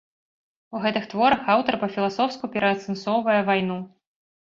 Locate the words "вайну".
3.55-3.83